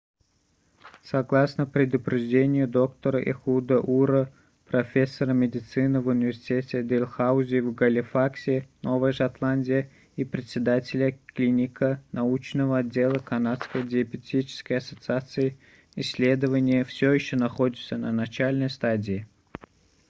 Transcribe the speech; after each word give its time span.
согласно 1.03 1.67
предупреждению 1.67 2.67
доктора 2.67 3.19
эхуда 3.21 3.79
ура 3.79 4.21
ehud 4.23 4.31
ur 4.31 4.33
профессора 4.65 5.31
медицины 5.33 6.01
в 6.01 6.07
университете 6.07 6.81
дэлхаузи 6.81 7.59
в 7.59 7.71
галифаксе 7.75 8.67
новая 8.81 9.11
шотландия 9.11 9.91
и 10.15 10.23
председателя 10.25 11.15
клинико-научного 11.35 12.79
отдела 12.79 13.19
канадской 13.19 13.83
диабетической 13.83 14.77
ассоциации 14.77 15.55
исследования 15.95 16.83
все 16.83 17.11
еще 17.11 17.35
находятся 17.35 17.95
на 17.97 18.11
начальной 18.11 18.71
стадии 18.71 19.27